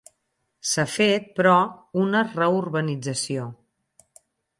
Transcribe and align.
S’ha 0.69 0.85
fet, 0.93 1.27
però, 1.39 1.53
una 2.05 2.23
reurbanització. 2.29 3.45